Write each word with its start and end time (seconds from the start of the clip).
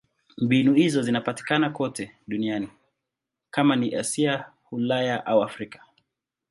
Mbinu 0.37 0.73
hizo 0.73 1.01
zinapatikana 1.01 1.69
kote 1.69 2.15
duniani: 2.27 2.69
kama 3.49 3.75
ni 3.75 3.95
Asia, 3.95 4.45
Ulaya 4.71 5.25
au 5.25 5.43
Afrika. 5.43 5.81